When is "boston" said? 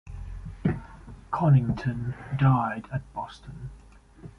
3.13-3.69